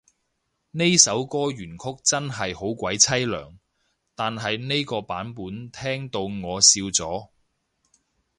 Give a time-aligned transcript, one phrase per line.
[0.71, 3.59] 呢首歌原曲真係好鬼淒涼，
[4.15, 7.29] 但係呢個版本聽到我笑咗